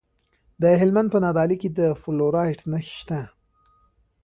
[0.61, 3.19] د هلمند په نادعلي کې د فلورایټ نښې شته.